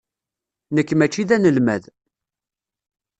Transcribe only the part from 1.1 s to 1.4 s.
d